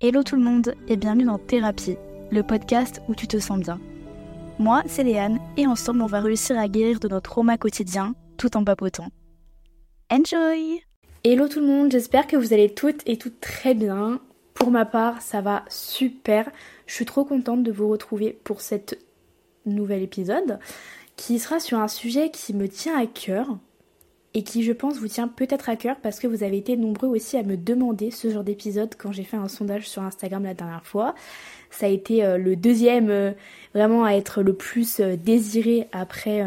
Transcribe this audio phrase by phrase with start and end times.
[0.00, 1.96] Hello tout le monde et bienvenue dans Thérapie,
[2.30, 3.80] le podcast où tu te sens bien.
[4.60, 8.56] Moi, c'est Léane et ensemble on va réussir à guérir de notre trauma quotidien tout
[8.56, 9.08] en papotant.
[10.08, 10.84] Enjoy
[11.24, 14.20] Hello tout le monde, j'espère que vous allez toutes et toutes très bien.
[14.54, 16.48] Pour ma part, ça va super.
[16.86, 19.04] Je suis trop contente de vous retrouver pour cet
[19.66, 20.60] nouvel épisode
[21.16, 23.58] qui sera sur un sujet qui me tient à cœur
[24.34, 27.08] et qui je pense vous tient peut-être à cœur parce que vous avez été nombreux
[27.08, 30.54] aussi à me demander ce genre d'épisode quand j'ai fait un sondage sur Instagram la
[30.54, 31.14] dernière fois.
[31.70, 33.32] Ça a été euh, le deuxième euh,
[33.74, 36.46] vraiment à être le plus euh, désiré après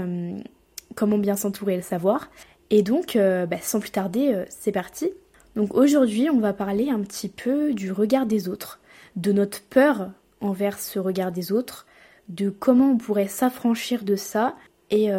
[0.95, 2.29] comment bien s'entourer et le savoir.
[2.69, 5.09] Et donc bah, sans plus tarder, c'est parti.
[5.55, 8.79] Donc aujourd'hui on va parler un petit peu du regard des autres,
[9.15, 11.85] de notre peur envers ce regard des autres,
[12.29, 14.55] de comment on pourrait s'affranchir de ça
[14.89, 15.09] et,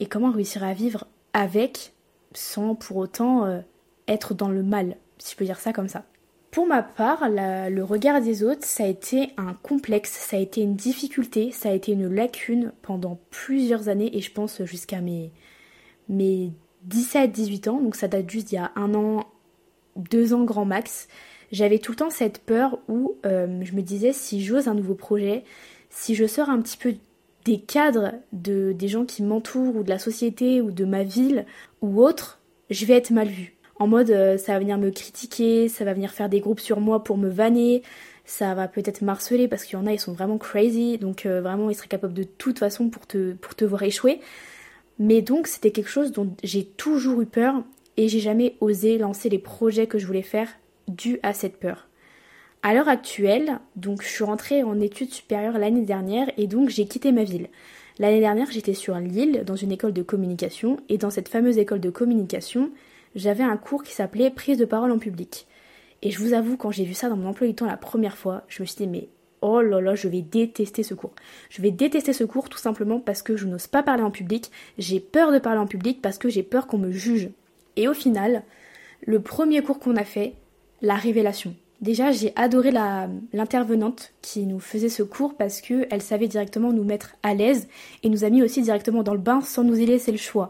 [0.00, 1.92] et comment réussir à vivre avec
[2.32, 3.60] sans pour autant euh,
[4.08, 6.04] être dans le mal, si je peux dire ça comme ça.
[6.50, 10.60] Pour ma part, le regard des autres, ça a été un complexe, ça a été
[10.60, 15.32] une difficulté, ça a été une lacune pendant plusieurs années et je pense jusqu'à mes,
[16.08, 16.52] mes
[16.88, 19.24] 17-18 ans, donc ça date juste d'il y a un an,
[19.96, 21.08] deux ans grand max.
[21.50, 24.94] J'avais tout le temps cette peur où euh, je me disais si j'ose un nouveau
[24.94, 25.42] projet,
[25.90, 26.94] si je sors un petit peu
[27.44, 31.46] des cadres de, des gens qui m'entourent ou de la société ou de ma ville
[31.82, 33.54] ou autre, je vais être mal vue.
[33.76, 36.80] En mode euh, ça va venir me critiquer, ça va venir faire des groupes sur
[36.80, 37.82] moi pour me vanner,
[38.24, 41.40] ça va peut-être marceler parce qu'il y en a ils sont vraiment crazy, donc euh,
[41.40, 44.20] vraiment ils seraient capables de toute façon pour te, pour te voir échouer.
[44.98, 47.62] Mais donc c'était quelque chose dont j'ai toujours eu peur
[47.96, 50.48] et j'ai jamais osé lancer les projets que je voulais faire
[50.88, 51.88] dû à cette peur.
[52.66, 56.86] À l'heure actuelle, donc je suis rentrée en études supérieures l'année dernière et donc j'ai
[56.86, 57.48] quitté ma ville.
[57.98, 61.80] L'année dernière, j'étais sur Lille dans une école de communication et dans cette fameuse école
[61.80, 62.70] de communication,
[63.14, 65.46] j'avais un cours qui s'appelait prise de parole en public.
[66.00, 68.16] Et je vous avoue, quand j'ai vu ça dans mon emploi du temps la première
[68.16, 69.08] fois, je me suis dit mais
[69.42, 71.12] oh là là, je vais détester ce cours.
[71.50, 74.50] Je vais détester ce cours tout simplement parce que je n'ose pas parler en public,
[74.78, 77.28] j'ai peur de parler en public parce que j'ai peur qu'on me juge.
[77.76, 78.42] Et au final,
[79.02, 80.32] le premier cours qu'on a fait,
[80.80, 81.54] la révélation.
[81.84, 87.14] Déjà, j'ai adoré l'intervenante qui nous faisait ce cours parce qu'elle savait directement nous mettre
[87.22, 87.68] à l'aise
[88.02, 90.48] et nous a mis aussi directement dans le bain sans nous y laisser le choix.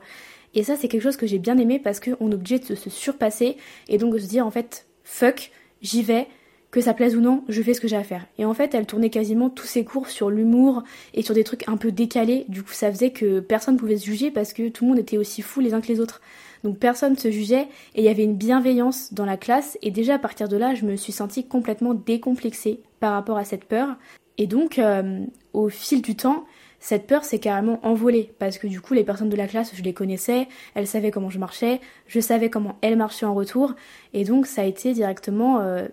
[0.54, 2.88] Et ça, c'est quelque chose que j'ai bien aimé parce qu'on est obligé de se
[2.88, 3.56] surpasser
[3.88, 5.50] et donc de se dire en fait, fuck,
[5.82, 6.28] j'y vais,
[6.74, 8.26] que ça plaise ou non, je fais ce que j'ai à faire.
[8.36, 10.82] Et en fait, elle tournait quasiment tous ses cours sur l'humour
[11.14, 12.46] et sur des trucs un peu décalés.
[12.48, 15.16] Du coup, ça faisait que personne pouvait se juger parce que tout le monde était
[15.16, 16.20] aussi fou les uns que les autres.
[16.64, 19.92] Donc personne ne se jugeait et il y avait une bienveillance dans la classe et
[19.92, 23.66] déjà à partir de là je me suis sentie complètement décomplexée par rapport à cette
[23.66, 23.94] peur.
[24.38, 25.20] Et donc euh,
[25.52, 26.44] au fil du temps,
[26.80, 29.82] cette peur s'est carrément envolée parce que du coup les personnes de la classe je
[29.82, 33.74] les connaissais, elles savaient comment je marchais, je savais comment elles marchaient en retour
[34.12, 35.86] et donc ça a été directement euh,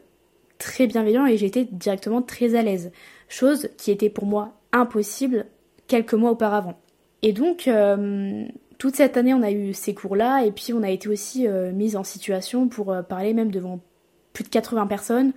[0.62, 2.92] très bienveillant et j'étais directement très à l'aise.
[3.28, 5.48] Chose qui était pour moi impossible
[5.88, 6.80] quelques mois auparavant.
[7.24, 8.46] Et donc euh,
[8.82, 11.72] toute cette année, on a eu ces cours-là et puis on a été aussi euh,
[11.72, 13.80] mise en situation pour euh, parler même devant
[14.34, 15.34] plus de 80 personnes,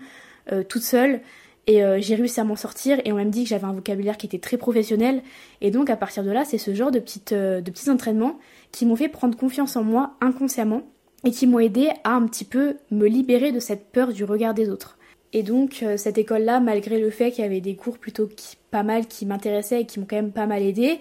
[0.50, 1.20] euh, toute seule.
[1.66, 4.26] Et j'ai réussi à m'en sortir et on m'a dit que j'avais un vocabulaire qui
[4.26, 5.22] était très professionnel.
[5.62, 8.38] Et donc à partir de là, c'est ce genre de, petites, de petits entraînements
[8.70, 10.82] qui m'ont fait prendre confiance en moi inconsciemment
[11.24, 14.54] et qui m'ont aidé à un petit peu me libérer de cette peur du regard
[14.54, 14.98] des autres.
[15.32, 18.28] Et donc cette école-là, malgré le fait qu'il y avait des cours plutôt
[18.70, 21.00] pas mal qui m'intéressaient et qui m'ont quand même pas mal aidé,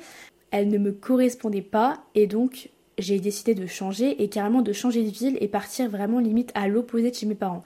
[0.49, 5.03] elle ne me correspondait pas et donc j'ai décidé de changer et carrément de changer
[5.03, 7.63] de ville et partir vraiment limite à l'opposé de chez mes parents.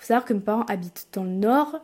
[0.00, 1.78] Faut savoir que mes parents habitent dans le nord.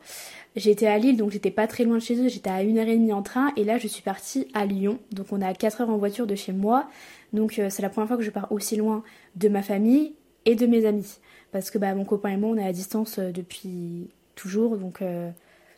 [0.56, 3.20] J'étais à Lille donc j'étais pas très loin de chez eux, j'étais à 1h30 en
[3.22, 4.98] train et là je suis partie à Lyon.
[5.12, 6.88] Donc on est à 4 heures en voiture de chez moi.
[7.34, 9.02] Donc euh, c'est la première fois que je pars aussi loin
[9.34, 10.14] de ma famille
[10.46, 11.18] et de mes amis.
[11.52, 15.02] Parce que bah, mon copain et moi on est à distance euh, depuis toujours donc
[15.02, 15.28] euh,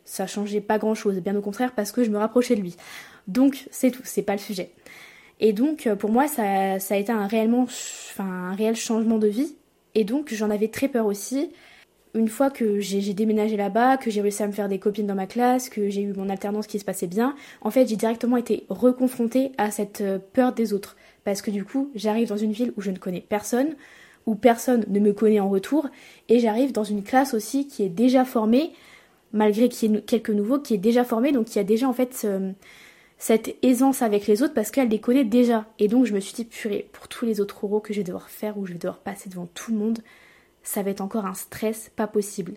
[0.05, 1.17] ça changeait pas grand chose.
[1.17, 2.77] Bien au contraire parce que je me rapprochais de lui.
[3.27, 4.71] Donc c'est tout, c'est pas le sujet.
[5.41, 7.67] Et donc pour moi ça, a été un, réellement,
[8.21, 9.57] un réel changement de vie.
[9.97, 11.51] Et donc j'en avais très peur aussi.
[12.15, 15.15] Une fois que j'ai déménagé là-bas, que j'ai réussi à me faire des copines dans
[15.15, 18.37] ma classe, que j'ai eu mon alternance qui se passait bien, en fait j'ai directement
[18.37, 20.97] été reconfrontée à cette euh, peur des autres.
[21.25, 23.77] Parce que du coup j'arrive dans une ville où je ne connais personne,
[24.27, 25.89] où personne ne me connaît en retour,
[26.29, 28.73] et j'arrive dans une classe aussi qui est déjà formée,
[29.33, 31.93] malgré qu'il y ait quelques nouveaux, qui est déjà formée, donc qui a déjà en
[31.93, 32.27] fait
[33.19, 35.67] cette aisance avec les autres parce qu'elle les connaît déjà.
[35.79, 38.05] Et donc je me suis dit, purée, pour tous les autres oraux que je vais
[38.05, 39.99] devoir faire ou je vais devoir passer devant tout le monde,
[40.63, 42.55] ça va être encore un stress pas possible.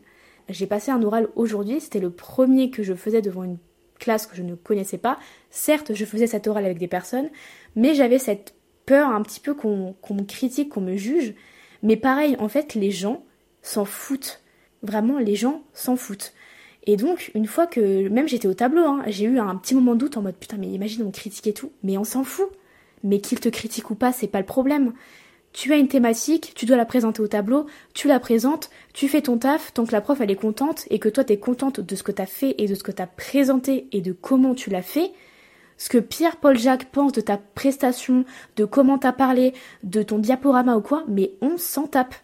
[0.49, 3.57] J'ai passé un oral aujourd'hui, c'était le premier que je faisais devant une
[3.99, 5.19] classe que je ne connaissais pas.
[5.49, 7.29] Certes, je faisais cet oral avec des personnes,
[7.75, 8.55] mais j'avais cette
[8.85, 11.35] peur un petit peu qu'on me critique, qu'on me juge.
[11.83, 13.23] Mais pareil, en fait, les gens
[13.61, 14.41] s'en foutent
[14.83, 16.33] Vraiment, les gens s'en foutent.
[16.87, 19.93] Et donc, une fois que, même j'étais au tableau, hein, j'ai eu un petit moment
[19.93, 22.49] de doute en mode putain, mais imagine on critique et tout, mais on s'en fout.
[23.03, 24.93] Mais qu'il te critique ou pas, c'est pas le problème.
[25.53, 29.21] Tu as une thématique, tu dois la présenter au tableau, tu la présentes, tu fais
[29.21, 31.95] ton taf, tant que la prof elle est contente et que toi t'es contente de
[31.95, 34.81] ce que t'as fait et de ce que t'as présenté et de comment tu l'as
[34.81, 35.11] fait,
[35.77, 38.23] ce que Pierre-Paul Jacques pense de ta prestation,
[38.55, 39.53] de comment t'as parlé,
[39.83, 42.15] de ton diaporama ou quoi, mais on s'en tape.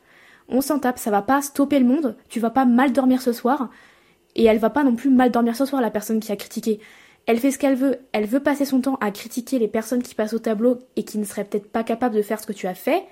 [0.48, 3.34] On s'en tape, ça va pas stopper le monde, tu vas pas mal dormir ce
[3.34, 3.70] soir,
[4.36, 6.80] et elle va pas non plus mal dormir ce soir, la personne qui a critiqué.
[7.28, 10.16] Elle fait ce qu'elle veut, elle veut passer son temps à critiquer les personnes qui
[10.16, 12.68] passent au tableau et qui ne seraient peut-être pas capables de faire ce que tu
[12.68, 13.04] as fait,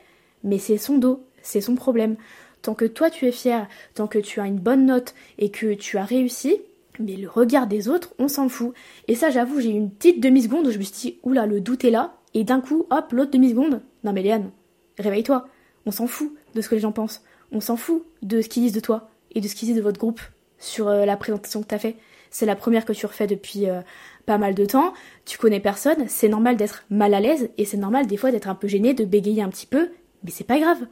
[0.43, 2.15] mais c'est son dos, c'est son problème.
[2.61, 5.73] Tant que toi tu es fier, tant que tu as une bonne note et que
[5.73, 6.61] tu as réussi,
[6.97, 8.73] mais le regard des autres, on s'en fout.
[9.09, 11.59] Et ça, j'avoue, j'ai eu une petite demi-seconde où je me suis dit, oula, le
[11.59, 13.81] doute est là, et d'un coup, hop, l'autre demi-seconde.
[14.05, 14.51] Non mais Léane,
[14.97, 15.47] réveille-toi.
[15.85, 17.21] On s'en fout de ce que les gens pensent.
[17.51, 19.81] On s'en fout de ce qu'ils disent de toi et de ce qu'ils disent de
[19.81, 20.21] votre groupe
[20.57, 21.97] sur euh, la présentation que t'as fait.
[22.37, 23.79] C'est la première que tu refais depuis euh,
[24.25, 24.93] pas mal de temps.
[25.23, 26.09] Tu connais personne.
[26.09, 28.93] C'est normal d'être mal à l'aise et c'est normal des fois d'être un peu gêné,
[28.93, 29.91] de bégayer un petit peu.
[30.25, 30.85] Mais c'est pas grave.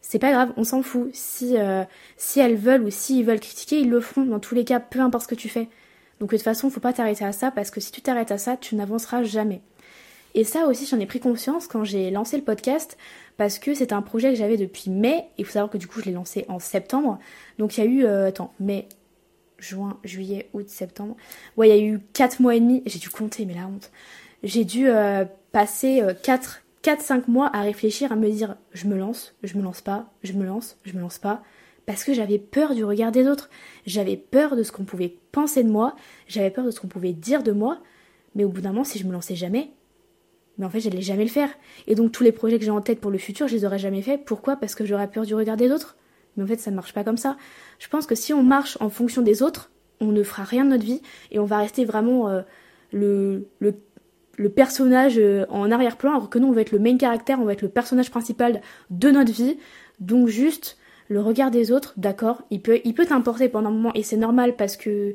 [0.00, 1.10] C'est pas grave, on s'en fout.
[1.12, 1.84] Si, euh,
[2.16, 5.00] si elles veulent ou s'ils veulent critiquer, ils le feront dans tous les cas, peu
[5.00, 5.68] importe ce que tu fais.
[6.18, 8.38] Donc de toute façon, faut pas t'arrêter à ça parce que si tu t'arrêtes à
[8.38, 9.60] ça, tu n'avanceras jamais.
[10.34, 12.96] Et ça aussi, j'en ai pris conscience quand j'ai lancé le podcast
[13.36, 15.26] parce que c'est un projet que j'avais depuis mai.
[15.36, 17.18] Il faut savoir que du coup, je l'ai lancé en septembre.
[17.58, 18.88] Donc il y a eu, euh, attends, mai,
[19.58, 21.16] juin, juillet, août, septembre.
[21.56, 22.82] Ouais, il y a eu 4 mois et demi.
[22.86, 23.90] J'ai dû compter, mais la honte.
[24.42, 29.34] J'ai dû euh, passer 4, 4-5 mois à réfléchir, à me dire je me lance,
[29.42, 31.42] je me lance pas, je me lance, je me lance pas,
[31.84, 33.50] parce que j'avais peur du regard des autres,
[33.86, 35.96] j'avais peur de ce qu'on pouvait penser de moi,
[36.28, 37.78] j'avais peur de ce qu'on pouvait dire de moi,
[38.36, 39.70] mais au bout d'un moment, si je me lançais jamais,
[40.58, 41.50] mais en fait, j'allais jamais le faire.
[41.86, 43.78] Et donc tous les projets que j'ai en tête pour le futur, je les aurais
[43.78, 44.16] jamais fait.
[44.16, 44.56] Pourquoi?
[44.56, 45.96] Parce que j'aurais peur du regard des autres.
[46.36, 47.36] Mais en fait, ça ne marche pas comme ça.
[47.78, 50.70] Je pense que si on marche en fonction des autres, on ne fera rien de
[50.70, 52.42] notre vie et on va rester vraiment euh,
[52.92, 53.74] le, le
[54.36, 57.44] le personnage euh, en arrière-plan, alors que nous on va être le main caractère, on
[57.44, 58.60] va être le personnage principal
[58.90, 59.56] de notre vie.
[60.00, 60.76] Donc juste
[61.08, 64.16] le regard des autres, d'accord, il peut il peut t'importer pendant un moment et c'est
[64.16, 65.14] normal parce que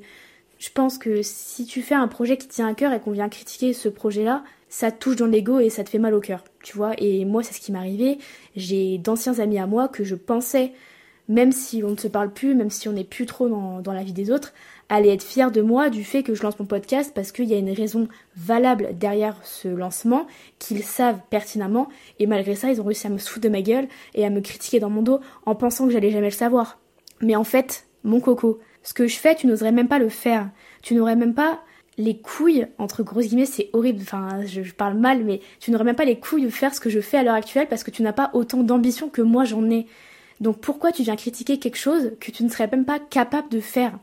[0.57, 3.29] je pense que si tu fais un projet qui tient à cœur et qu'on vient
[3.29, 6.77] critiquer ce projet-là, ça touche dans l'ego et ça te fait mal au cœur, tu
[6.77, 6.93] vois.
[6.97, 8.19] Et moi c'est ce qui m'est arrivé.
[8.55, 10.71] J'ai d'anciens amis à moi que je pensais
[11.31, 13.93] même si on ne se parle plus, même si on n'est plus trop dans, dans,
[13.93, 14.53] la vie des autres,
[14.89, 17.53] aller être fier de moi du fait que je lance mon podcast parce qu'il y
[17.53, 20.27] a une raison valable derrière ce lancement
[20.59, 21.87] qu'ils savent pertinemment
[22.19, 24.41] et malgré ça ils ont réussi à me foutre de ma gueule et à me
[24.41, 26.79] critiquer dans mon dos en pensant que j'allais jamais le savoir.
[27.21, 30.49] Mais en fait, mon coco, ce que je fais, tu n'oserais même pas le faire.
[30.81, 31.61] Tu n'aurais même pas
[31.97, 35.83] les couilles, entre grosses guillemets, c'est horrible, enfin je, je, parle mal, mais tu n'aurais
[35.85, 37.91] même pas les couilles de faire ce que je fais à l'heure actuelle parce que
[37.91, 39.87] tu n'as pas autant d'ambition que moi j'en ai.
[40.41, 43.59] Donc pourquoi tu viens critiquer quelque chose que tu ne serais même pas capable de
[43.59, 43.97] faire?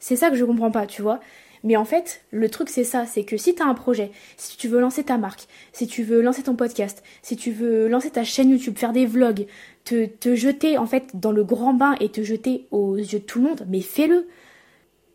[0.00, 1.20] C'est ça que je comprends pas, tu vois.
[1.62, 4.58] Mais en fait, le truc c'est ça, c'est que si tu as un projet, si
[4.58, 8.10] tu veux lancer ta marque, si tu veux lancer ton podcast, si tu veux lancer
[8.10, 9.46] ta chaîne YouTube, faire des vlogs,
[9.84, 13.24] te, te jeter en fait dans le grand bain et te jeter aux yeux de
[13.24, 14.26] tout le monde, mais fais-le.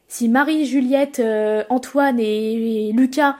[0.07, 3.37] Si Marie, Juliette, euh, Antoine et, Lucas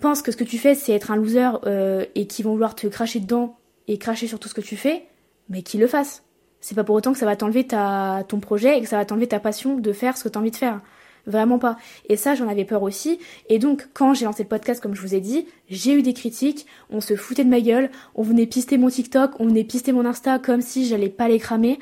[0.00, 2.76] pensent que ce que tu fais c'est être un loser euh, et qu'ils vont vouloir
[2.76, 3.56] te cracher dedans
[3.88, 5.06] et cracher sur tout ce que tu fais,
[5.48, 6.22] mais qu'ils le fassent
[6.62, 9.04] c'est pas pour autant que ça va t'enlever ta, ton projet et que ça va
[9.04, 10.80] t'enlever ta passion de faire ce que t'as envie de faire.
[11.26, 11.76] Vraiment pas.
[12.08, 13.18] Et ça, j'en avais peur aussi.
[13.48, 16.14] Et donc, quand j'ai lancé le podcast, comme je vous ai dit, j'ai eu des
[16.14, 19.92] critiques, on se foutait de ma gueule, on venait pister mon TikTok, on venait pister
[19.92, 21.78] mon Insta comme si j'allais pas les cramer.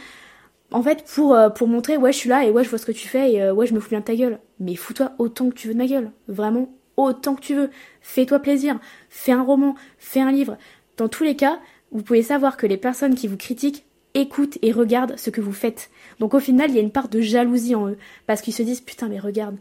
[0.72, 2.86] En fait, pour, euh, pour montrer, ouais, je suis là et ouais, je vois ce
[2.86, 4.38] que tu fais et euh, ouais, je me fous bien de ta gueule.
[4.60, 6.10] Mais fous-toi autant que tu veux de ma gueule.
[6.28, 7.70] Vraiment, autant que tu veux.
[8.00, 8.78] Fais-toi plaisir.
[9.10, 10.56] Fais un roman, fais un livre.
[10.96, 11.58] Dans tous les cas,
[11.92, 15.52] vous pouvez savoir que les personnes qui vous critiquent écoute et regarde ce que vous
[15.52, 15.90] faites.
[16.18, 18.62] Donc au final, il y a une part de jalousie en eux, parce qu'ils se
[18.62, 19.56] disent putain mais regarde,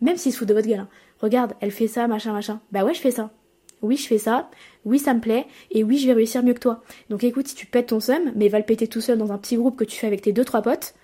[0.00, 0.88] même s'ils se foutent de votre gueule, hein.
[1.20, 2.60] regarde, elle fait ça, machin, machin.
[2.72, 3.30] Bah ouais, je fais ça.
[3.82, 4.50] Oui, je fais ça.
[4.84, 5.46] Oui, ça me plaît.
[5.70, 6.82] Et oui, je vais réussir mieux que toi.
[7.10, 9.38] Donc écoute, si tu pètes ton seum, mais va le péter tout seul dans un
[9.38, 10.94] petit groupe que tu fais avec tes deux trois potes.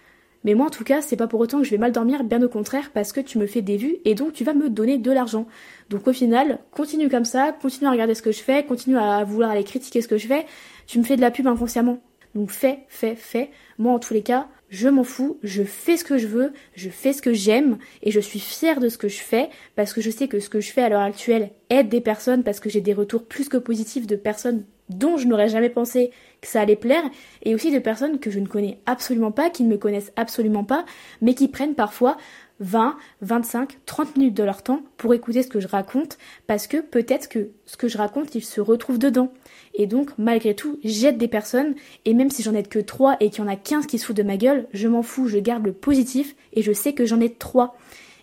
[0.45, 2.43] Mais moi, en tout cas, c'est pas pour autant que je vais mal dormir, bien
[2.43, 4.97] au contraire, parce que tu me fais des vues et donc tu vas me donner
[4.97, 5.47] de l'argent.
[5.91, 9.23] Donc au final, continue comme ça, continue à regarder ce que je fais, continue à
[9.25, 10.47] vouloir aller critiquer ce que je fais.
[10.87, 12.01] Tu me fais de la pub inconsciemment.
[12.35, 13.51] Donc fais, fais, fais.
[13.79, 16.89] Moi en tous les cas, je m'en fous, je fais ce que je veux, je
[16.89, 17.79] fais ce que j'aime.
[18.03, 20.49] Et je suis fière de ce que je fais parce que je sais que ce
[20.49, 23.49] que je fais à l'heure actuelle aide des personnes parce que j'ai des retours plus
[23.49, 27.05] que positifs de personnes dont je n'aurais jamais pensé que ça allait plaire,
[27.43, 30.65] et aussi de personnes que je ne connais absolument pas, qui ne me connaissent absolument
[30.65, 30.85] pas,
[31.21, 32.17] mais qui prennent parfois
[32.61, 36.79] 20, 25, 30 minutes de leur temps pour écouter ce que je raconte, parce que
[36.79, 39.33] peut-être que ce que je raconte, ils se retrouvent dedans.
[39.75, 43.31] Et donc, malgré tout, j'aide des personnes, et même si j'en aide que 3 et
[43.31, 45.39] qu'il y en a 15 qui se foutent de ma gueule, je m'en fous, je
[45.39, 47.77] garde le positif, et je sais que j'en ai 3.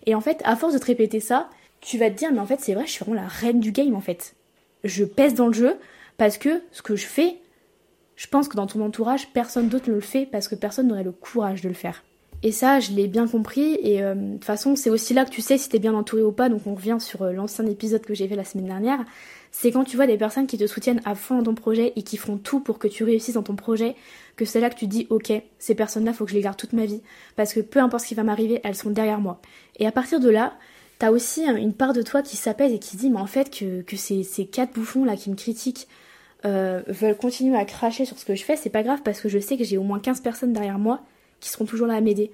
[0.05, 1.49] Et en fait, à force de te répéter ça,
[1.81, 3.71] tu vas te dire, mais en fait, c'est vrai, je suis vraiment la reine du
[3.71, 4.35] game, en fait.
[4.83, 5.77] Je pèse dans le jeu,
[6.17, 7.37] parce que ce que je fais,
[8.15, 11.03] je pense que dans ton entourage, personne d'autre ne le fait, parce que personne n'aurait
[11.03, 12.03] le courage de le faire.
[12.43, 13.77] Et ça, je l'ai bien compris.
[13.81, 16.21] Et euh, de toute façon, c'est aussi là que tu sais si t'es bien entouré
[16.21, 16.49] ou pas.
[16.49, 18.99] Donc on revient sur euh, l'ancien épisode que j'ai fait la semaine dernière.
[19.51, 22.03] C'est quand tu vois des personnes qui te soutiennent à fond dans ton projet et
[22.03, 23.95] qui font tout pour que tu réussisses dans ton projet,
[24.35, 26.73] que c'est là que tu dis ok, ces personnes-là, faut que je les garde toute
[26.73, 27.01] ma vie.
[27.35, 29.41] Parce que peu importe ce qui va m'arriver, elles sont derrière moi.
[29.79, 30.53] Et à partir de là,
[30.99, 33.81] t'as aussi une part de toi qui s'apaise et qui dit mais en fait que,
[33.81, 35.87] que ces, ces quatre bouffons là qui me critiquent
[36.47, 39.29] euh, veulent continuer à cracher sur ce que je fais, c'est pas grave parce que
[39.29, 41.01] je sais que j'ai au moins 15 personnes derrière moi
[41.39, 42.31] qui seront toujours là à m'aider.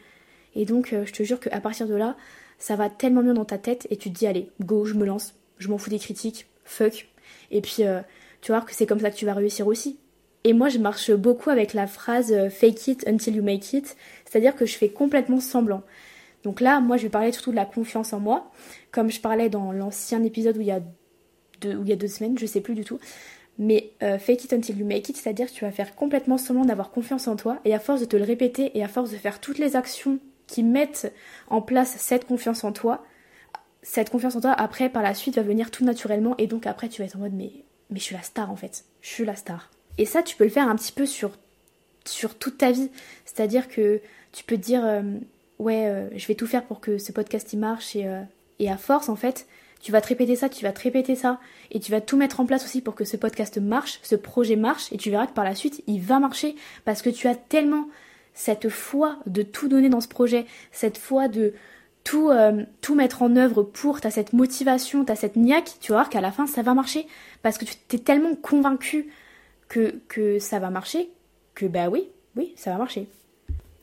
[0.55, 2.15] Et donc, euh, je te jure qu'à partir de là,
[2.59, 5.05] ça va tellement bien dans ta tête et tu te dis, allez, go, je me
[5.05, 7.09] lance, je m'en fous des critiques, fuck.
[7.51, 8.01] Et puis, euh,
[8.41, 9.97] tu voir que c'est comme ça que tu vas réussir aussi.
[10.43, 14.55] Et moi, je marche beaucoup avec la phrase fake it until you make it, c'est-à-dire
[14.55, 15.83] que je fais complètement semblant.
[16.43, 18.51] Donc là, moi, je vais parler surtout de la confiance en moi,
[18.91, 20.81] comme je parlais dans l'ancien épisode où il y a
[21.61, 22.99] deux, où il y a deux semaines, je sais plus du tout.
[23.59, 27.27] Mais fake it until you make it, c'est-à-dire tu vas faire complètement semblant d'avoir confiance
[27.27, 29.59] en toi, et à force de te le répéter, et à force de faire toutes
[29.59, 31.13] les actions qui mettent
[31.49, 33.03] en place cette confiance en toi,
[33.81, 36.89] cette confiance en toi, après, par la suite, va venir tout naturellement, et donc après,
[36.89, 37.51] tu vas être en mode, mais,
[37.89, 39.69] mais je suis la star en fait, je suis la star.
[39.97, 41.31] Et ça, tu peux le faire un petit peu sur,
[42.05, 42.89] sur toute ta vie,
[43.25, 45.03] c'est-à-dire que tu peux te dire, euh,
[45.59, 48.21] ouais, euh, je vais tout faire pour que ce podcast il marche, et, euh,
[48.59, 49.45] et à force, en fait,
[49.83, 52.39] tu vas te répéter ça, tu vas te répéter ça, et tu vas tout mettre
[52.39, 55.33] en place aussi pour que ce podcast marche, ce projet marche, et tu verras que
[55.33, 57.89] par la suite, il va marcher, parce que tu as tellement
[58.33, 61.53] cette foi de tout donner dans ce projet, cette foi de
[62.05, 62.63] tout, euh,
[62.95, 66.31] mettre en œuvre pour, t'as cette motivation, t'as cette niaque, tu vas voir qu'à la
[66.31, 67.05] fin ça va marcher.
[67.41, 69.09] Parce que tu t'es tellement convaincu
[69.67, 71.09] que, que ça va marcher,
[71.55, 73.09] que bah oui, oui, ça va marcher.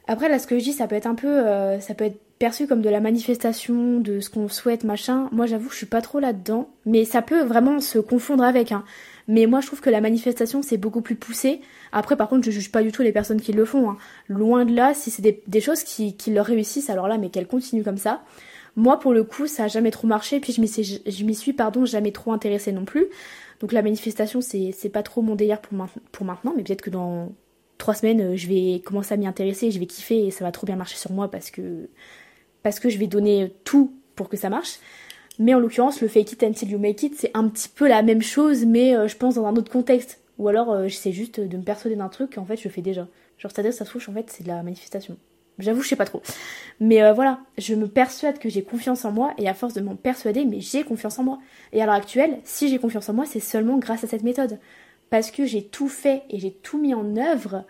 [0.07, 2.21] Après là ce que je dis ça peut être un peu, euh, ça peut être
[2.40, 5.28] perçu comme de la manifestation, de ce qu'on souhaite, machin.
[5.30, 8.73] Moi j'avoue je suis pas trop là-dedans, mais ça peut vraiment se confondre avec.
[8.73, 8.82] Hein.
[9.28, 11.61] Mais moi, je trouve que la manifestation, c'est beaucoup plus poussé.
[11.92, 13.88] Après, par contre, je juge pas du tout les personnes qui le font.
[13.88, 13.97] Hein.
[14.26, 17.85] Loin de là, si c'est des, choses qui, leur réussissent, alors là, mais qu'elles continuent
[17.85, 18.25] comme ça.
[18.75, 22.11] Moi, pour le coup, ça a jamais trop marché, puis je m'y suis, pardon, jamais
[22.11, 23.06] trop intéressée non plus.
[23.61, 27.30] Donc la manifestation, c'est, pas trop mon délire pour, maintenant, mais peut-être que dans
[27.78, 30.66] trois semaines, je vais commencer à m'y intéresser, je vais kiffer et ça va trop
[30.66, 31.88] bien marcher sur moi parce que,
[32.62, 34.79] parce que je vais donner tout pour que ça marche.
[35.38, 38.02] Mais en l'occurrence, le fake it until you make it, c'est un petit peu la
[38.02, 40.21] même chose, mais euh, je pense dans un autre contexte.
[40.38, 43.09] Ou alors, euh, j'essaie juste de me persuader d'un truc qu'en fait, je fais déjà.
[43.38, 45.17] Genre, c'est-à-dire, ça se en fait, c'est de la manifestation.
[45.59, 46.23] J'avoue, je sais pas trop.
[46.79, 49.81] Mais euh, voilà, je me persuade que j'ai confiance en moi, et à force de
[49.81, 51.38] m'en persuader, mais j'ai confiance en moi.
[51.73, 54.59] Et à l'heure actuelle, si j'ai confiance en moi, c'est seulement grâce à cette méthode.
[55.09, 57.64] Parce que j'ai tout fait et j'ai tout mis en œuvre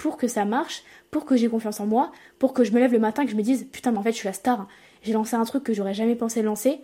[0.00, 2.90] pour que ça marche, pour que j'ai confiance en moi, pour que je me lève
[2.90, 4.66] le matin et que je me dise putain mais en fait je suis la star,
[5.02, 6.80] j'ai lancé un truc que j'aurais jamais pensé lancer,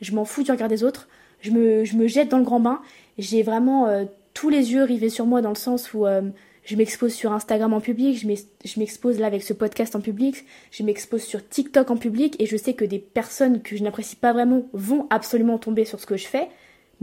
[0.00, 1.06] je m'en fous du regard des autres,
[1.42, 2.80] je me, je me jette dans le grand bain,
[3.18, 6.22] j'ai vraiment euh, tous les yeux rivés sur moi dans le sens où euh,
[6.64, 10.82] je m'expose sur Instagram en public, je m'expose là avec ce podcast en public, je
[10.82, 14.32] m'expose sur TikTok en public et je sais que des personnes que je n'apprécie pas
[14.32, 16.48] vraiment vont absolument tomber sur ce que je fais,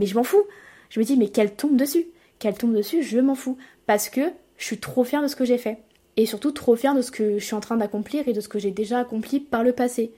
[0.00, 0.42] mais je m'en fous.
[0.90, 2.06] Je me dis mais qu'elle tombe dessus,
[2.40, 3.56] qu'elle tombe dessus, je m'en fous.
[3.86, 5.78] Parce que je suis trop fière de ce que j'ai fait
[6.16, 8.48] et surtout trop fière de ce que je suis en train d'accomplir et de ce
[8.48, 10.12] que j'ai déjà accompli par le passé.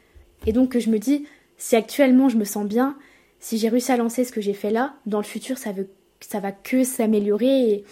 [0.46, 1.26] Et donc je me dis
[1.56, 2.96] si actuellement je me sens bien,
[3.40, 5.88] si j'ai réussi à lancer ce que j'ai fait là, dans le futur ça, veut,
[6.20, 7.84] ça va que s'améliorer et,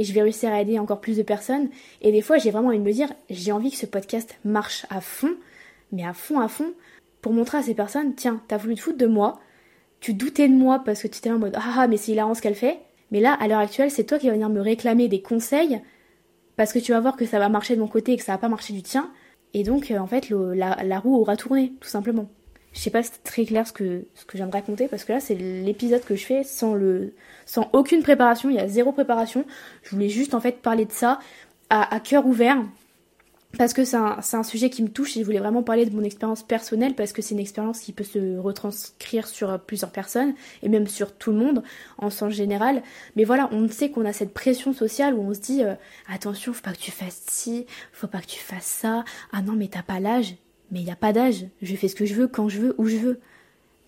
[0.00, 1.68] je vais réussir à aider encore plus de personnes.
[2.00, 4.86] Et des fois j'ai vraiment envie de me dire, j'ai envie que ce podcast marche
[4.90, 5.34] à fond,
[5.92, 6.72] mais à fond, à fond,
[7.20, 9.38] pour montrer à ces personnes, tiens, t'as voulu te foutre de moi,
[10.00, 12.34] tu doutais de moi parce que tu étais en mode, ah, ah mais c'est hilarant
[12.34, 12.78] ce qu'elle fait.
[13.12, 15.80] Mais là, à l'heure actuelle, c'est toi qui vas venir me réclamer des conseils
[16.62, 18.30] parce que tu vas voir que ça va marcher de mon côté et que ça
[18.30, 19.10] va pas marcher du tien.
[19.52, 22.28] Et donc, euh, en fait, la roue aura tourné, tout simplement.
[22.72, 25.02] Je sais pas si c'est très clair ce que, ce je viens de raconter parce
[25.02, 27.14] que là c'est l'épisode que je fais sans, le,
[27.46, 29.44] sans aucune préparation, il y a zéro préparation.
[29.82, 31.18] Je voulais juste en fait parler de ça
[31.68, 32.62] à cœur ouvert
[33.58, 35.94] parce que c'est un, un, sujet qui me touche et je voulais vraiment parler de
[35.94, 40.34] mon expérience personnelle parce que c'est une expérience qui peut se retranscrire sur plusieurs personnes
[40.62, 41.62] et même sur tout le monde
[41.98, 42.82] en sens général.
[43.16, 45.74] Mais voilà, on sait qu'on a cette pression sociale où on se dit euh,
[46.08, 49.52] attention, faut pas que tu fasses ci, faut pas que tu fasses ça, ah non
[49.52, 50.36] mais t'as pas l'âge
[50.72, 51.46] mais il n'y a pas d'âge.
[51.60, 53.20] Je fais ce que je veux, quand je veux, où je veux.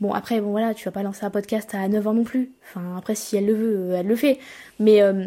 [0.00, 2.52] Bon, après, bon voilà, tu vas pas lancer un podcast à 9 ans non plus.
[2.62, 4.38] Enfin, après, si elle le veut, euh, elle le fait.
[4.78, 5.26] Mais euh,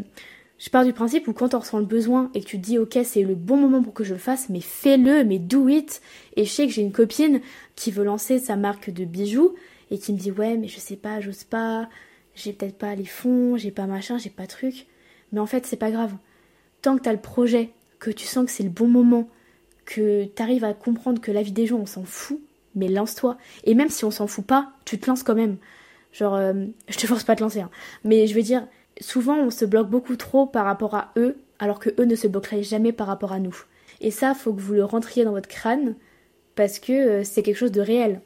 [0.60, 2.80] je pars du principe où quand on ressent le besoin et que tu te dis,
[2.80, 6.02] ok, c'est le bon moment pour que je le fasse, mais fais-le, mais do it.
[6.36, 7.42] Et je sais que j'ai une copine
[7.76, 9.54] qui veut lancer sa marque de bijoux
[9.92, 11.88] et qui me dit, ouais, mais je sais pas, j'ose pas,
[12.34, 14.88] j'ai peut-être pas les fonds, j'ai pas machin, j'ai pas truc.
[15.32, 16.14] Mais en fait, c'est pas grave.
[16.82, 19.30] Tant que t'as le projet, que tu sens que c'est le bon moment,
[19.86, 22.40] que t'arrives à comprendre que la vie des gens, on s'en fout,
[22.74, 23.38] mais lance-toi.
[23.64, 25.58] Et même si on s'en fout pas, tu te lances quand même.
[26.14, 27.70] Genre, euh, je te force pas à te lancer, hein.
[28.04, 28.68] mais je veux dire,
[29.00, 32.28] souvent on se bloque beaucoup trop par rapport à eux, alors que eux ne se
[32.28, 33.56] bloqueraient jamais par rapport à nous.
[34.02, 35.96] Et ça, faut que vous le rentriez dans votre crâne,
[36.56, 38.22] parce que euh, c'est quelque chose de réel.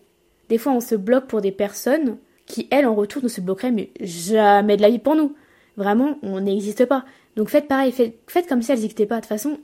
[0.50, 3.72] Des fois, on se bloque pour des personnes qui, elles, en retour, ne se bloqueraient
[3.72, 5.36] mais jamais de la vie pour nous.
[5.78, 7.06] Vraiment, on n'existe pas.
[7.36, 7.94] Donc faites pareil,
[8.28, 9.18] faites, comme si elles n'existaient pas.
[9.18, 9.60] De toute façon,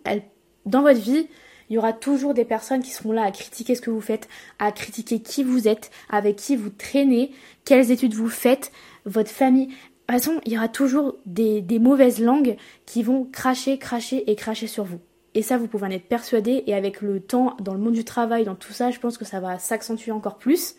[0.65, 1.27] dans votre vie,
[1.69, 4.29] il y aura toujours des personnes qui seront là à critiquer ce que vous faites,
[4.59, 7.31] à critiquer qui vous êtes, avec qui vous traînez,
[7.65, 8.71] quelles études vous faites,
[9.05, 9.69] votre famille.
[10.07, 14.35] De toute façon, il y aura toujours des, mauvaises langues qui vont cracher, cracher et
[14.35, 14.99] cracher sur vous.
[15.33, 16.63] Et ça, vous pouvez en être persuadé.
[16.65, 19.25] Et avec le temps, dans le monde du travail, dans tout ça, je pense que
[19.25, 20.75] ça va s'accentuer encore plus.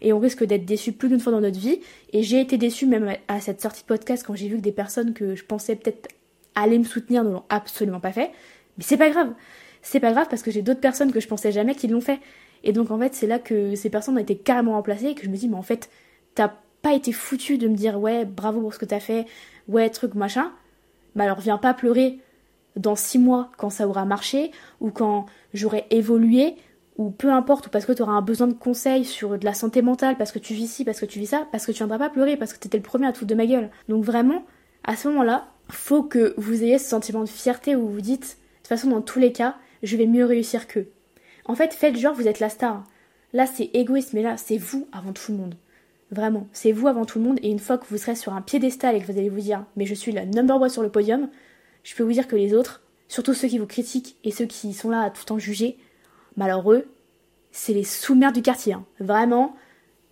[0.00, 1.78] Et on risque d'être déçu plus d'une fois dans notre vie.
[2.12, 4.72] Et j'ai été déçue même à cette sortie de podcast quand j'ai vu que des
[4.72, 6.08] personnes que je pensais peut-être
[6.56, 8.32] aller me soutenir ne l'ont absolument pas fait.
[8.78, 9.32] Mais c'est pas grave.
[9.80, 12.18] C'est pas grave parce que j'ai d'autres personnes que je pensais jamais qui l'ont fait.
[12.64, 15.22] Et donc en fait, c'est là que ces personnes ont été carrément remplacées et que
[15.22, 15.88] je me dis, mais en fait,
[16.34, 19.26] t'as pas été foutu de me dire, ouais, bravo pour ce que t'as fait,
[19.68, 20.52] ouais, truc, machin.
[21.14, 22.18] Mais alors viens pas pleurer
[22.76, 26.56] dans six mois quand ça aura marché ou quand j'aurai évolué
[26.96, 29.54] ou peu importe, ou parce que tu auras un besoin de conseils sur de la
[29.54, 31.78] santé mentale, parce que tu vis ci, parce que tu vis ça, parce que tu
[31.78, 33.70] viendras pas pleurer, parce que t'étais le premier à tout de ma gueule.
[33.88, 34.44] Donc vraiment,
[34.84, 38.58] à ce moment-là, faut que vous ayez ce sentiment de fierté où vous dites, de
[38.58, 40.88] toute façon, dans tous les cas, je vais mieux réussir qu'eux.
[41.46, 42.84] En fait, faites genre, vous êtes la star.
[43.32, 45.54] Là, c'est égoïste, mais là, c'est vous avant tout le monde.
[46.12, 47.38] Vraiment, c'est vous avant tout le monde.
[47.42, 49.64] Et une fois que vous serez sur un piédestal et que vous allez vous dire,
[49.76, 51.28] mais je suis la number one sur le podium,
[51.84, 54.74] je peux vous dire que les autres, surtout ceux qui vous critiquent et ceux qui
[54.74, 55.78] sont là à tout en juger,
[56.36, 56.86] malheureux,
[57.50, 58.74] c'est les sous-merdes du quartier.
[58.74, 58.84] Hein.
[59.00, 59.56] Vraiment,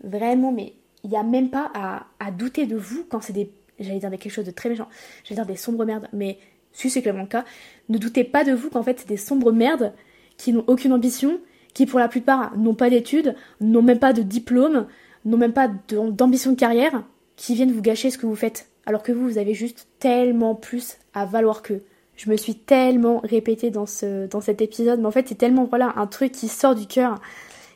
[0.02, 0.72] vraiment, mais
[1.04, 4.10] il n'y a même pas à, à douter de vous quand c'est des j'allais dire
[4.10, 4.88] quelque chose de très méchant,
[5.24, 6.38] j'allais dire des sombres merdes, mais
[6.72, 7.44] si c'est clairement le cas,
[7.88, 9.92] ne doutez pas de vous qu'en fait c'est des sombres merdes
[10.36, 11.40] qui n'ont aucune ambition,
[11.74, 14.86] qui pour la plupart n'ont pas d'études, n'ont même pas de diplôme,
[15.24, 17.04] n'ont même pas d'ambition de carrière,
[17.36, 20.54] qui viennent vous gâcher ce que vous faites, alors que vous, vous avez juste tellement
[20.54, 21.82] plus à valoir qu'eux.
[22.16, 25.64] Je me suis tellement répétée dans, ce, dans cet épisode, mais en fait c'est tellement
[25.64, 27.18] voilà un truc qui sort du cœur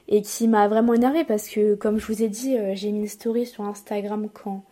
[0.08, 3.00] et qui m'a vraiment énervée parce que comme je vous ai dit, euh, j'ai mis
[3.00, 4.64] une story sur Instagram quand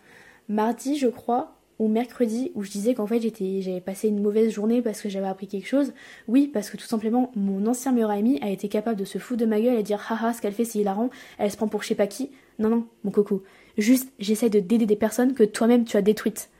[0.49, 4.83] mardi, je crois, ou mercredi, où je disais qu'en fait j'avais passé une mauvaise journée
[4.83, 5.93] parce que j'avais appris quelque chose.
[6.29, 9.41] Oui, parce que tout simplement, mon ancien meilleur ami a été capable de se foutre
[9.41, 11.83] de ma gueule et dire haha, ce qu'elle fait c'est hilarant, elle se prend pour
[11.83, 12.31] je sais pas qui.
[12.59, 13.43] Non, non, mon coco.
[13.79, 16.51] Juste, j'essaie de d'aider des personnes que toi-même tu as détruites,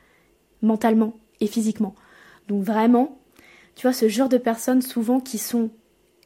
[0.61, 1.95] mentalement et physiquement.
[2.47, 3.19] Donc vraiment,
[3.75, 5.69] tu vois, ce genre de personnes souvent qui sont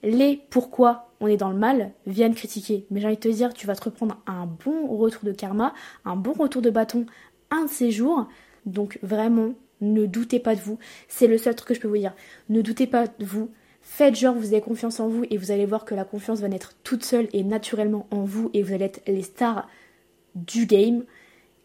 [0.04, 2.86] les pourquoi on est dans le mal viennent critiquer.
[2.92, 5.74] Mais j'ai envie de te dire, tu vas te reprendre un bon retour de karma,
[6.06, 7.06] un bon retour de bâton
[7.50, 8.28] un de ces jours.
[8.66, 10.78] Donc vraiment, ne doutez pas de vous.
[11.08, 12.14] C'est le seul truc que je peux vous dire.
[12.50, 13.50] Ne doutez pas de vous.
[13.90, 16.50] Faites genre vous avez confiance en vous et vous allez voir que la confiance va
[16.50, 19.68] naître toute seule et naturellement en vous et vous allez être les stars
[20.36, 21.04] du game.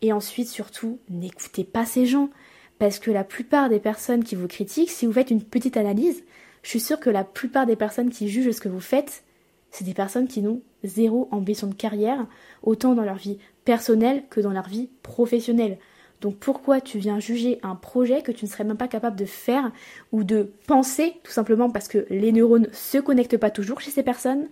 [0.02, 2.30] Et ensuite surtout, n'écoutez pas ces gens.
[2.78, 6.22] Parce que la plupart des personnes qui vous critiquent, si vous faites une petite analyse,
[6.62, 9.24] je suis sûre que la plupart des personnes qui jugent ce que vous faites,
[9.72, 12.26] c'est des personnes qui n'ont zéro ambition de carrière,
[12.62, 15.76] autant dans leur vie personnelle que dans leur vie professionnelle.
[16.22, 19.24] Donc pourquoi tu viens juger un projet que tu ne serais même pas capable de
[19.24, 19.72] faire
[20.12, 24.04] ou de penser, tout simplement parce que les neurones se connectent pas toujours chez ces
[24.04, 24.48] personnes.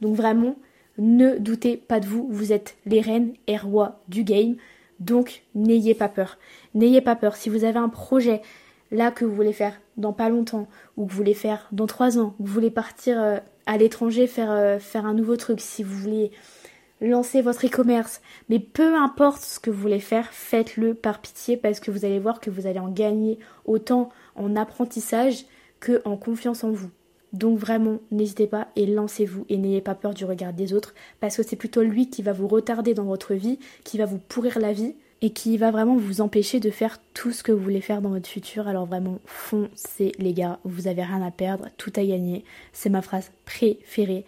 [0.00, 0.56] Donc vraiment,
[0.98, 4.56] ne doutez pas de vous, vous êtes les reines et rois du game.
[4.98, 6.36] Donc n'ayez pas peur.
[6.74, 7.36] N'ayez pas peur.
[7.36, 8.42] Si vous avez un projet
[8.90, 12.18] là que vous voulez faire dans pas longtemps, ou que vous voulez faire dans trois
[12.18, 15.84] ans, que vous voulez partir euh, à l'étranger faire, euh, faire un nouveau truc, si
[15.84, 16.32] vous voulez
[17.04, 21.80] lancer votre e-commerce, mais peu importe ce que vous voulez faire, faites-le par pitié parce
[21.80, 25.44] que vous allez voir que vous allez en gagner autant en apprentissage
[25.80, 26.90] que en confiance en vous.
[27.32, 31.36] Donc vraiment, n'hésitez pas et lancez-vous et n'ayez pas peur du regard des autres parce
[31.36, 34.60] que c'est plutôt lui qui va vous retarder dans votre vie, qui va vous pourrir
[34.60, 37.80] la vie et qui va vraiment vous empêcher de faire tout ce que vous voulez
[37.80, 38.68] faire dans votre futur.
[38.68, 42.44] Alors vraiment, foncez les gars, vous avez rien à perdre, tout à gagner.
[42.72, 44.24] C'est ma phrase préférée.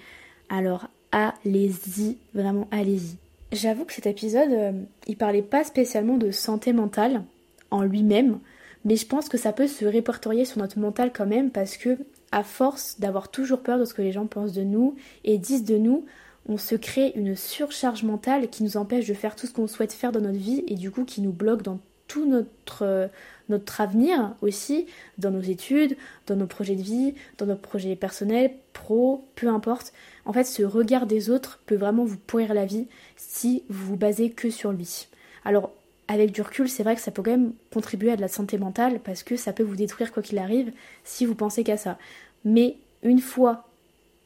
[0.49, 3.17] Alors allez-y, vraiment allez-y.
[3.53, 4.73] J'avoue que cet épisode, euh,
[5.07, 7.23] il parlait pas spécialement de santé mentale
[7.71, 8.39] en lui-même,
[8.85, 11.99] mais je pense que ça peut se répertorier sur notre mental quand même parce que
[12.33, 15.65] à force d'avoir toujours peur de ce que les gens pensent de nous et disent
[15.65, 16.05] de nous,
[16.49, 19.93] on se crée une surcharge mentale qui nous empêche de faire tout ce qu'on souhaite
[19.93, 23.09] faire dans notre vie et du coup qui nous bloque dans tout notre, euh,
[23.49, 24.87] notre avenir aussi,
[25.19, 29.93] dans nos études, dans nos projets de vie, dans nos projets personnels, pro, peu importe.
[30.25, 33.97] En fait, ce regard des autres peut vraiment vous pourrir la vie si vous vous
[33.97, 35.09] basez que sur lui.
[35.45, 35.73] Alors,
[36.09, 38.59] avec du recul, c'est vrai que ça peut quand même contribuer à de la santé
[38.59, 40.73] mentale parce que ça peut vous détruire quoi qu'il arrive
[41.05, 41.99] si vous pensez qu'à ça.
[42.45, 43.69] Mais une fois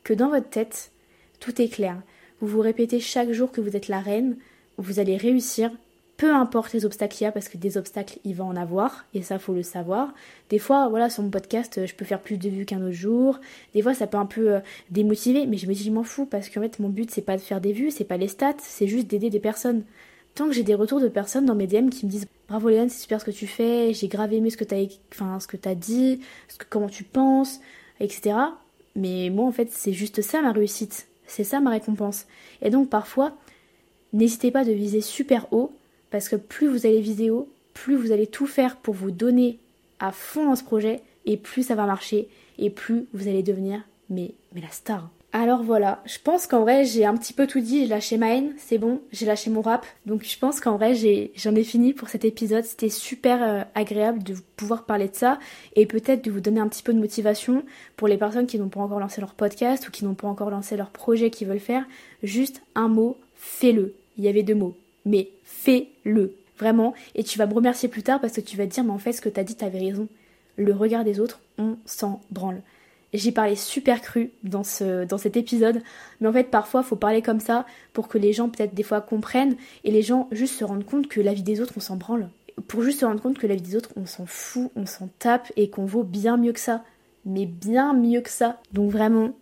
[0.04, 0.90] que dans votre tête,
[1.38, 2.00] tout est clair,
[2.40, 4.36] vous vous répétez chaque jour que vous êtes la reine,
[4.76, 5.70] vous allez réussir,
[6.20, 9.06] peu importe les obstacles qu'il y a, parce que des obstacles, il va en avoir,
[9.14, 10.12] et ça, faut le savoir.
[10.50, 13.40] Des fois, voilà, sur mon podcast, je peux faire plus de vues qu'un autre jour.
[13.72, 16.26] Des fois, ça peut un peu euh, démotiver, mais je me dis, je m'en fous,
[16.26, 18.52] parce qu'en fait, mon but, c'est pas de faire des vues, c'est pas les stats,
[18.58, 19.82] c'est juste d'aider des personnes.
[20.34, 22.90] Tant que j'ai des retours de personnes dans mes DM qui me disent Bravo Léon,
[22.90, 24.76] c'est super ce que tu fais, j'ai grave aimé ce que t'as
[25.14, 27.60] enfin, as dit, ce que, comment tu penses,
[27.98, 28.36] etc.
[28.94, 31.06] Mais moi, en fait, c'est juste ça ma réussite.
[31.26, 32.26] C'est ça ma récompense.
[32.60, 33.32] Et donc, parfois,
[34.12, 35.72] n'hésitez pas de viser super haut
[36.10, 37.30] parce que plus vous allez viser
[37.74, 39.58] plus vous allez tout faire pour vous donner
[40.00, 43.82] à fond dans ce projet, et plus ça va marcher, et plus vous allez devenir
[44.08, 45.08] mais, mais la star.
[45.32, 48.34] Alors voilà, je pense qu'en vrai j'ai un petit peu tout dit, j'ai lâché ma
[48.34, 50.94] haine, c'est bon, j'ai lâché mon rap, donc je pense qu'en vrai
[51.36, 55.38] j'en ai, fini pour cet épisode, c'était super euh, agréable de pouvoir parler de ça
[55.76, 57.62] et peut-être de vous donner un petit peu de motivation
[57.96, 60.50] pour les personnes qui n'ont pas encore lancé leur podcast ou qui n'ont pas encore
[60.50, 61.84] lancé leur projet qu'ils veulent faire,
[62.24, 63.94] juste un mot, fais-le.
[64.18, 66.34] Il y avait deux mots, mais fais-le.
[66.58, 66.92] Vraiment.
[67.14, 68.98] Et tu vas me remercier plus tard parce que tu vas te dire, mais en
[68.98, 70.08] fait, ce que t'as dit, t'avais raison.
[70.56, 72.60] Le regard des autres, on s'en branle.
[73.12, 75.82] J'ai parlé super cru dans, ce, dans cet épisode,
[76.20, 79.00] mais en fait parfois faut parler comme ça pour que les gens peut-être des fois
[79.00, 81.96] comprennent et les gens juste se rendent compte que la vie des autres on s'en
[81.96, 82.28] branle.
[82.68, 85.08] Pour juste se rendre compte que la vie des autres on s'en fout, on s'en
[85.18, 86.84] tape et qu'on vaut bien mieux que ça.
[87.24, 88.60] Mais bien mieux que ça.
[88.72, 89.32] Donc vraiment,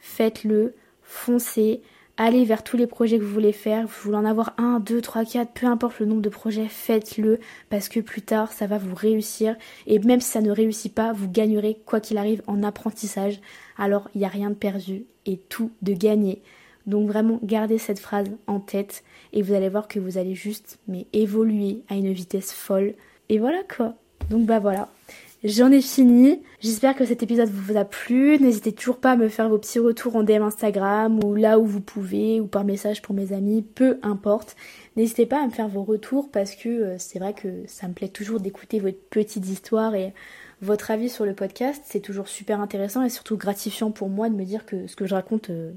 [0.00, 1.80] faites-le, foncez,
[2.22, 3.86] allez vers tous les projets que vous voulez faire.
[3.86, 7.40] Vous voulez en avoir un, deux, trois, quatre, peu importe le nombre de projets, faites-le
[7.68, 9.56] parce que plus tard ça va vous réussir.
[9.86, 13.40] Et même si ça ne réussit pas, vous gagnerez quoi qu'il arrive en apprentissage.
[13.76, 16.42] Alors il n'y a rien de perdu et tout de gagné.
[16.86, 20.78] Donc vraiment gardez cette phrase en tête et vous allez voir que vous allez juste
[20.86, 22.94] mais évoluer à une vitesse folle.
[23.28, 23.94] Et voilà quoi.
[24.30, 24.88] Donc bah voilà.
[25.44, 26.40] J'en ai fini.
[26.60, 28.38] J'espère que cet épisode vous a plu.
[28.38, 31.66] N'hésitez toujours pas à me faire vos petits retours en DM Instagram ou là où
[31.66, 34.54] vous pouvez ou par message pour mes amis, peu importe.
[34.94, 37.92] N'hésitez pas à me faire vos retours parce que euh, c'est vrai que ça me
[37.92, 40.14] plaît toujours d'écouter votre petite histoire et
[40.60, 41.82] votre avis sur le podcast.
[41.86, 45.06] C'est toujours super intéressant et surtout gratifiant pour moi de me dire que ce que
[45.06, 45.72] je raconte, euh,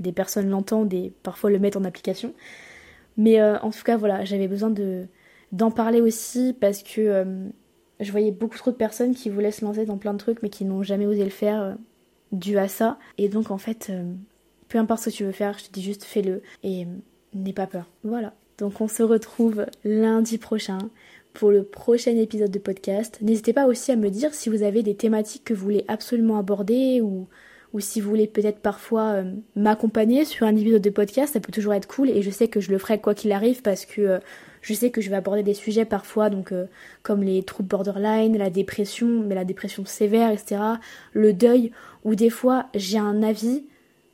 [0.00, 2.34] des personnes l'entendent et parfois le mettent en application.
[3.16, 5.06] Mais euh, en tout cas, voilà, j'avais besoin de
[5.52, 7.52] d'en parler aussi parce que
[8.00, 10.48] je voyais beaucoup trop de personnes qui voulaient se lancer dans plein de trucs mais
[10.48, 11.74] qui n'ont jamais osé le faire euh,
[12.32, 12.98] dû à ça.
[13.18, 14.12] Et donc en fait, euh,
[14.68, 16.88] peu importe ce que tu veux faire, je te dis juste fais-le et euh,
[17.34, 17.88] n'aie pas peur.
[18.02, 18.34] Voilà.
[18.58, 20.78] Donc on se retrouve lundi prochain
[21.32, 23.18] pour le prochain épisode de podcast.
[23.20, 26.38] N'hésitez pas aussi à me dire si vous avez des thématiques que vous voulez absolument
[26.38, 27.26] aborder ou,
[27.72, 29.24] ou si vous voulez peut-être parfois
[29.56, 32.60] m'accompagner sur un épisode de podcast, ça peut toujours être cool et je sais que
[32.60, 34.20] je le ferai quoi qu'il arrive parce que
[34.64, 36.64] je sais que je vais aborder des sujets parfois, donc euh,
[37.02, 40.58] comme les troubles borderline, la dépression, mais la dépression sévère, etc.
[41.12, 41.70] Le deuil,
[42.02, 43.66] où des fois j'ai un avis,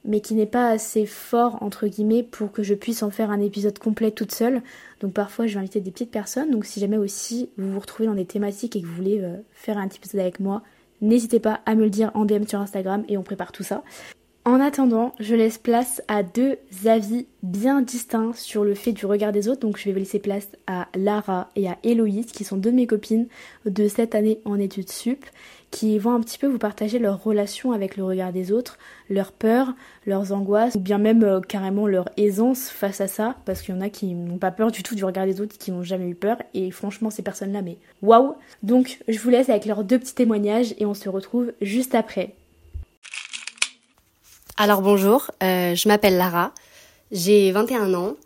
[0.05, 3.41] mais qui n'est pas assez fort entre guillemets pour que je puisse en faire un
[3.41, 4.61] épisode complet toute seule.
[5.01, 6.51] Donc parfois je vais inviter des petites personnes.
[6.51, 9.37] Donc si jamais aussi vous vous retrouvez dans des thématiques et que vous voulez euh,
[9.53, 10.63] faire un petit épisode avec moi,
[11.01, 13.85] n'hésitez pas à me le dire en DM sur Instagram et on prépare tout ça.
[14.47, 19.33] En attendant, je laisse place à deux avis bien distincts sur le fait du regard
[19.33, 19.61] des autres.
[19.61, 22.87] Donc je vais laisser place à Lara et à Héloïse, qui sont deux de mes
[22.87, 23.27] copines
[23.67, 25.27] de cette année en études sup,
[25.71, 28.79] qui vont un petit peu vous partager leur relation avec le regard des autres,
[29.11, 29.75] leurs peurs,
[30.07, 33.79] leurs angoisses, ou bien même euh, carrément leur aisance face à ça, parce qu'il y
[33.79, 36.09] en a qui n'ont pas peur du tout du regard des autres, qui n'ont jamais
[36.09, 39.99] eu peur, et franchement ces personnes-là, mais waouh Donc je vous laisse avec leurs deux
[39.99, 42.35] petits témoignages, et on se retrouve juste après.
[44.57, 46.53] Alors bonjour, euh, je m'appelle Lara,
[47.13, 48.17] j'ai 21 ans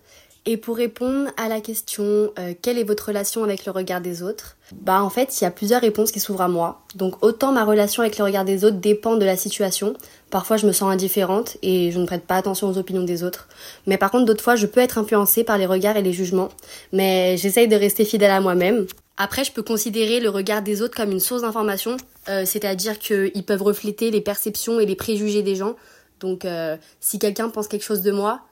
[0.47, 4.23] et pour répondre à la question euh, quelle est votre relation avec le regard des
[4.23, 6.83] autres Bah en fait, il y a plusieurs réponses qui s'ouvrent à moi.
[6.97, 9.95] Donc autant ma relation avec le regard des autres dépend de la situation.
[10.31, 13.49] Parfois je me sens indifférente et je ne prête pas attention aux opinions des autres.
[13.87, 16.51] Mais par contre d'autres fois je peux être influencée par les regards et les jugements.
[16.93, 18.87] Mais j'essaye de rester fidèle à moi-même.
[19.17, 21.97] Après, je peux considérer le regard des autres comme une source d'information,
[22.29, 25.77] euh, c'est-à-dire qu'ils peuvent refléter les perceptions et les préjugés des gens,
[26.21, 28.43] donc euh, si quelqu'un pense quelque chose de moi,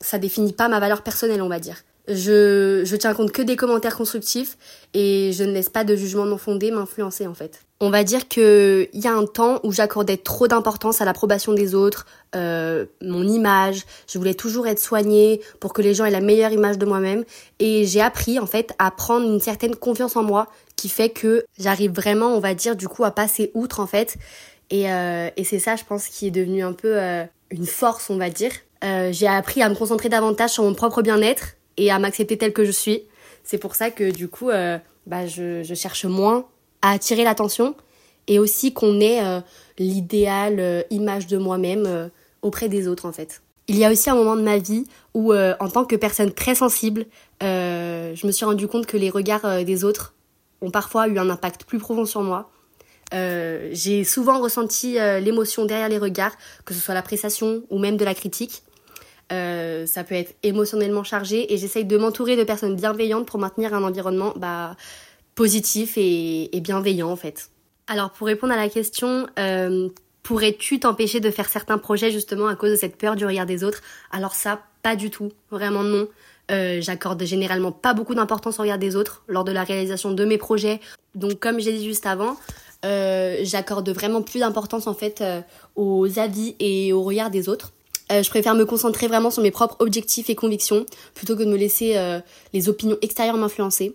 [0.00, 1.76] ça définit pas ma valeur personnelle, on va dire.
[2.08, 4.58] Je, je tiens compte que des commentaires constructifs
[4.92, 7.60] et je ne laisse pas de jugement non fondé m'influencer en fait.
[7.84, 11.74] On va dire qu'il y a un temps où j'accordais trop d'importance à l'approbation des
[11.74, 12.06] autres,
[12.36, 13.82] euh, mon image.
[14.08, 17.24] Je voulais toujours être soignée pour que les gens aient la meilleure image de moi-même.
[17.58, 21.44] Et j'ai appris en fait à prendre une certaine confiance en moi qui fait que
[21.58, 24.16] j'arrive vraiment, on va dire, du coup, à passer outre en fait.
[24.72, 28.08] Et, euh, et c'est ça, je pense, qui est devenu un peu euh, une force,
[28.08, 28.52] on va dire.
[28.82, 32.54] Euh, j'ai appris à me concentrer davantage sur mon propre bien-être et à m'accepter telle
[32.54, 33.02] que je suis.
[33.44, 34.48] C'est pour ça que du coup,
[35.06, 36.46] bah, je, cherche moins
[36.80, 37.74] à attirer l'attention
[38.28, 39.20] et aussi qu'on ait
[39.78, 43.42] l'idéal image de moi-même auprès des autres en fait.
[43.66, 46.54] Il y a aussi un moment de ma vie où en tant que personne très
[46.54, 47.06] sensible,
[47.40, 50.14] je me suis rendu compte que les regards des autres
[50.60, 52.48] ont parfois eu un impact plus profond sur moi.
[53.12, 58.14] J'ai souvent ressenti l'émotion derrière les regards, que ce soit l'appréciation ou même de la
[58.14, 58.62] critique.
[59.30, 63.82] ça peut être émotionnellement chargé et j'essaye de m'entourer de personnes bienveillantes pour maintenir un
[63.82, 64.76] environnement bah,
[65.34, 67.50] positif et, bienveillant en fait.
[67.86, 69.88] Alors pour répondre à la question, euh,
[70.22, 73.64] pourrais-tu t'empêcher de faire certains projets justement à cause de cette peur du regard des
[73.64, 73.82] autres?
[74.10, 76.08] Alors ça, pas du tout, vraiment non.
[76.50, 80.24] Euh, j'accorde généralement pas beaucoup d'importance au regard des autres lors de la réalisation de
[80.24, 80.80] mes projets.
[81.14, 82.36] Donc comme j'ai dit juste avant,
[82.84, 85.22] euh, j'accorde vraiment plus d'importance en fait
[85.76, 87.72] aux avis et au regard des autres.
[88.10, 91.56] je préfère me concentrer vraiment sur mes propres objectifs et convictions plutôt que de me
[91.56, 91.96] laisser
[92.52, 93.94] les opinions extérieures m'influencer.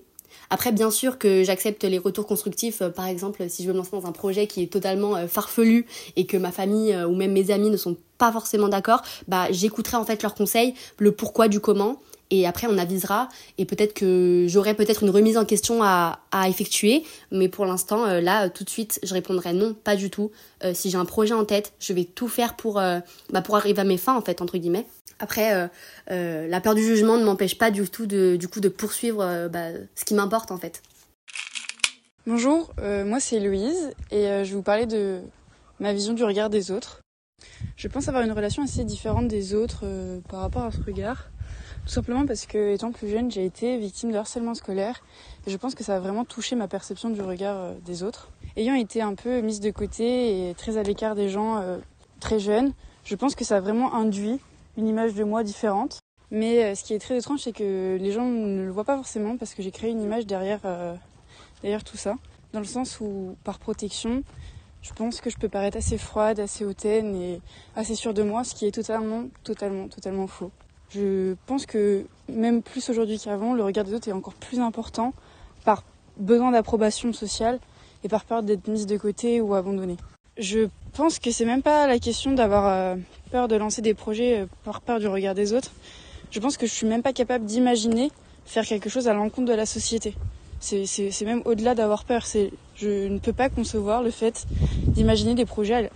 [0.50, 2.82] Après, bien sûr que j'accepte les retours constructifs.
[2.82, 5.28] Euh, par exemple, si je veux me lancer dans un projet qui est totalement euh,
[5.28, 9.02] farfelu et que ma famille euh, ou même mes amis ne sont pas forcément d'accord,
[9.28, 12.00] bah j'écouterai en fait leurs conseils, le pourquoi du comment.
[12.30, 17.04] Et après, on avisera et peut-être que j'aurai peut-être une remise en question à, effectuer.
[17.32, 20.32] Mais pour l'instant, là, tout de suite, je répondrai non, pas du tout.
[20.74, 23.86] si j'ai un projet en tête, je vais tout faire pour, bah, pour arriver à
[23.86, 24.86] mes fins, en fait, entre guillemets.
[25.20, 25.68] Après, euh,
[26.12, 29.24] euh, la peur du jugement ne m'empêche pas du tout de, du coup, de poursuivre
[29.24, 30.82] euh, bah, ce qui m'importe en fait.
[32.26, 32.74] Bonjour,
[33.06, 35.22] moi c'est Louise et je vais vous parler de
[35.80, 37.00] ma vision du regard des autres.
[37.78, 39.86] Je pense avoir une relation assez différente des autres
[40.28, 41.30] par rapport à ce regard.
[41.86, 45.02] Tout simplement parce que, étant plus jeune, j'ai été victime de harcèlement scolaire
[45.46, 48.32] et je pense que ça a vraiment touché ma perception du regard des autres.
[48.56, 51.64] Ayant été un peu mise de côté et très à l'écart des gens
[52.20, 54.40] très jeunes, je pense que ça a vraiment induit
[54.78, 56.00] une image de moi différente.
[56.30, 58.98] Mais euh, ce qui est très étrange, c'est que les gens ne le voient pas
[58.98, 60.94] forcément parce que j'ai créé une image derrière, euh,
[61.62, 62.16] derrière tout ça.
[62.54, 64.24] Dans le sens où, par protection,
[64.82, 67.42] je pense que je peux paraître assez froide, assez hautaine et
[67.76, 70.52] assez sûre de moi, ce qui est totalement, totalement, totalement faux.
[70.94, 75.14] Je pense que même plus aujourd'hui qu'avant, le regard des autres est encore plus important
[75.66, 75.84] par
[76.18, 77.60] besoin d'approbation sociale
[78.04, 79.98] et par peur d'être mise de côté ou abandonnée.
[80.38, 82.96] Je pense que c'est même pas la question d'avoir euh,
[83.32, 85.72] peur de lancer des projets euh, par peur du regard des autres.
[86.32, 88.12] Je pense que je suis même pas capable d'imaginer
[88.46, 90.16] faire quelque chose à l'encontre de la société.
[90.60, 92.26] C'est même au-delà d'avoir peur.
[92.76, 94.46] Je ne peux pas concevoir le fait
[94.88, 95.90] d'imaginer des projets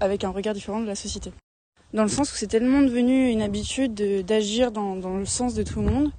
[0.00, 1.32] avec un regard différent de la société.
[1.94, 5.80] Dans le sens où c'est tellement devenu une habitude d'agir dans, le sens de tout
[5.80, 6.10] le monde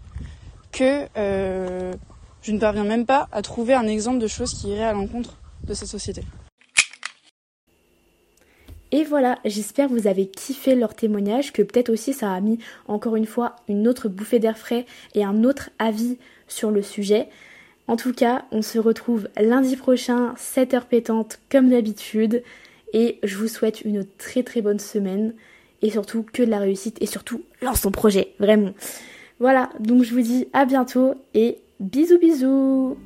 [0.72, 1.94] que euh,
[2.42, 5.38] je ne parviens même pas à trouver un exemple de choses qui iraient à l'encontre
[5.64, 6.24] de cette société.
[8.92, 12.58] Et voilà, j'espère que vous avez kiffé leur témoignage, que peut-être aussi ça a mis
[12.88, 17.30] encore une fois une autre bouffée d'air frais et un autre avis sur le sujet.
[17.88, 22.44] En tout cas, on se retrouve lundi prochain, 7h pétante comme d'habitude.
[22.94, 25.34] Et je vous souhaite une très très bonne semaine.
[25.82, 26.98] Et surtout que de la réussite.
[27.02, 28.74] Et surtout, lance ton projet, vraiment.
[29.40, 32.98] Voilà, donc je vous dis à bientôt et bisous bisous